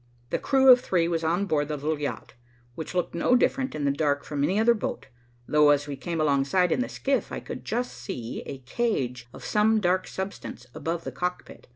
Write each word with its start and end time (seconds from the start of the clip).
The 0.31 0.39
crew 0.39 0.71
of 0.71 0.81
three 0.81 1.07
was 1.07 1.23
on 1.23 1.45
board 1.45 1.67
the 1.67 1.75
little 1.77 1.99
yacht, 1.99 2.33
which 2.73 2.95
looked 2.95 3.13
no 3.13 3.35
different 3.35 3.75
in 3.75 3.85
the 3.85 3.91
dark 3.91 4.23
from 4.23 4.43
any 4.43 4.59
other 4.59 4.73
boat, 4.73 5.09
though, 5.47 5.69
as 5.69 5.85
we 5.85 5.95
came 5.95 6.19
alongside 6.19 6.71
in 6.71 6.79
the 6.81 6.89
skiff, 6.89 7.31
I 7.31 7.39
could 7.39 7.63
just 7.63 7.93
see 7.93 8.41
a 8.47 8.63
cage 8.65 9.27
of 9.31 9.45
some 9.45 9.79
dark 9.79 10.07
substance 10.07 10.65
above 10.73 11.03
the 11.03 11.11
cockpit. 11.11 11.67